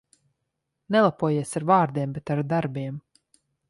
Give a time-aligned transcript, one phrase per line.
[0.95, 3.01] Nelepojies ar vārdiem, bet ar darbiem.